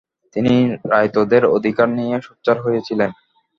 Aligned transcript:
তিনি 0.35 0.53
রায়তদের 0.91 1.43
অধিকার 1.55 1.87
নিয়ে 1.89 2.15
সোচ্চার 2.21 2.57
হয়েছিলেন। 2.61 3.09